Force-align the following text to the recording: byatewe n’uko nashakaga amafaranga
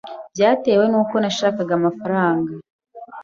byatewe 0.33 0.85
n’uko 0.91 1.15
nashakaga 1.19 1.73
amafaranga 1.79 2.51